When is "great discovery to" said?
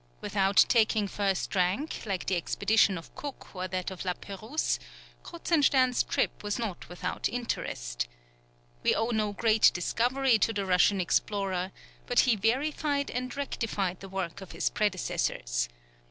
9.31-10.53